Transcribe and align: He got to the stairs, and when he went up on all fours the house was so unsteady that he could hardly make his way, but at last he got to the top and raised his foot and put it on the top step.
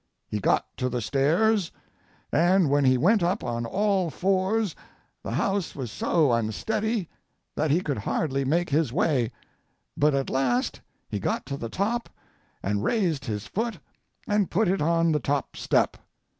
He 0.27 0.39
got 0.39 0.65
to 0.77 0.89
the 0.89 0.99
stairs, 0.99 1.71
and 2.31 2.71
when 2.71 2.85
he 2.85 2.97
went 2.97 3.21
up 3.21 3.43
on 3.43 3.67
all 3.67 4.09
fours 4.09 4.75
the 5.21 5.29
house 5.33 5.75
was 5.75 5.91
so 5.91 6.31
unsteady 6.31 7.07
that 7.55 7.69
he 7.69 7.81
could 7.81 7.99
hardly 7.99 8.43
make 8.43 8.71
his 8.71 8.91
way, 8.91 9.31
but 9.95 10.15
at 10.15 10.31
last 10.31 10.81
he 11.07 11.19
got 11.19 11.45
to 11.45 11.55
the 11.55 11.69
top 11.69 12.09
and 12.63 12.83
raised 12.83 13.25
his 13.25 13.45
foot 13.45 13.77
and 14.27 14.49
put 14.49 14.67
it 14.67 14.81
on 14.81 15.11
the 15.11 15.19
top 15.19 15.55
step. 15.55 15.97